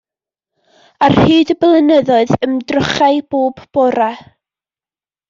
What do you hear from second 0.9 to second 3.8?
Ar hyd y blynyddoedd, ymdrochai bob